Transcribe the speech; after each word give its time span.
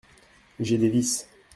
J’ai 0.59 0.79
des 0.79 0.89
vices… 0.89 1.27